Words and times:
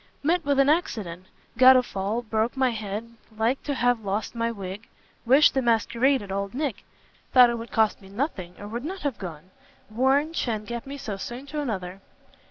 "Met 0.23 0.43
with 0.43 0.57
an 0.57 0.67
accident; 0.67 1.27
got 1.59 1.75
a 1.77 1.83
fall, 1.83 2.23
broke 2.23 2.57
my 2.57 2.71
head, 2.71 3.07
like 3.37 3.61
to 3.61 3.75
have 3.75 4.03
lost 4.03 4.33
my 4.33 4.49
wig. 4.51 4.87
Wish 5.27 5.51
the 5.51 5.61
masquerade 5.61 6.23
at 6.23 6.31
old 6.31 6.55
Nick! 6.55 6.83
thought 7.33 7.51
it 7.51 7.59
would 7.59 7.69
cost 7.71 8.01
nothing, 8.01 8.55
or 8.57 8.67
would 8.67 8.83
not 8.83 9.01
have 9.01 9.19
gone. 9.19 9.51
Warrant 9.91 10.35
sha'n't 10.35 10.65
get 10.65 10.87
me 10.87 10.97
so 10.97 11.17
soon 11.17 11.45
to 11.45 11.61
another!" 11.61 12.01